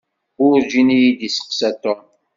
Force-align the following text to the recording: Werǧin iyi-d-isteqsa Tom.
Werǧin 0.45 0.89
iyi-d-isteqsa 0.95 1.69
Tom. 1.83 2.01